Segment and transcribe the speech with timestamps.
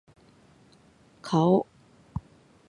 [1.21, 1.67] 顔